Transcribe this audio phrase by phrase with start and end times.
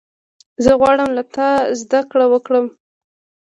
[0.63, 1.49] زه غواړم له تا
[1.79, 2.65] زدهکړه وکړم.